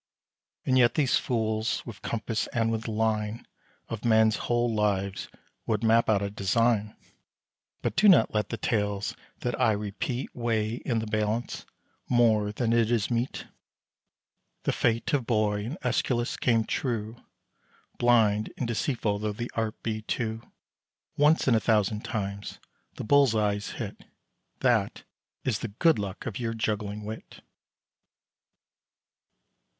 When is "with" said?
1.85-2.01, 2.71-2.87